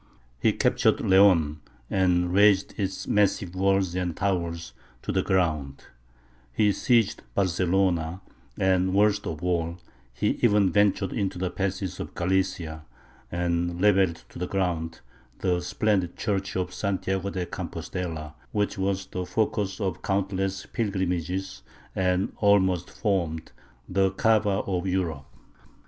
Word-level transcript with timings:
He 0.39 0.51
captured 0.51 0.99
Leon, 0.99 1.61
and 1.87 2.33
razed 2.33 2.73
its 2.75 3.05
massive 3.07 3.53
walls 3.53 3.93
and 3.93 4.17
towers 4.17 4.73
to 5.03 5.11
the 5.11 5.21
ground; 5.21 5.83
he 6.51 6.71
seized 6.71 7.21
Barcelona; 7.35 8.21
and, 8.57 8.95
worst 8.95 9.27
of 9.27 9.43
all, 9.43 9.77
he 10.11 10.39
even 10.41 10.71
ventured 10.71 11.13
into 11.13 11.37
the 11.37 11.51
passes 11.51 11.99
of 11.99 12.15
Galicia, 12.15 12.83
and 13.31 13.79
levelled 13.79 14.23
to 14.29 14.39
the 14.39 14.47
ground 14.47 15.01
the 15.37 15.61
splendid 15.61 16.17
church 16.17 16.55
of 16.57 16.73
Santiago 16.73 17.29
de 17.29 17.45
Campostella, 17.45 18.33
which 18.51 18.79
was 18.79 19.05
the 19.05 19.23
focus 19.23 19.79
of 19.79 20.01
countless 20.01 20.65
pilgrimages 20.65 21.61
and 21.95 22.33
almost 22.37 22.89
formed 22.89 23.51
the 23.87 24.09
Kaaba 24.09 24.61
of 24.65 24.87
Europe. 24.87 25.27